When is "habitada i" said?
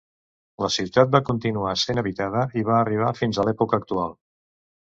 2.03-2.65